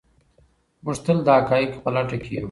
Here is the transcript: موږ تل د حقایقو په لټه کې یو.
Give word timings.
موږ 0.83 0.97
تل 1.05 1.17
د 1.25 1.27
حقایقو 1.37 1.83
په 1.83 1.89
لټه 1.95 2.17
کې 2.23 2.31
یو. 2.35 2.39